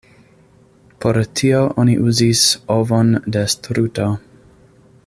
Por 1.03 1.19
tio 1.41 1.59
oni 1.83 1.95
uzis 2.13 2.41
ovon 2.79 3.13
de 3.37 3.47
struto. 3.57 4.09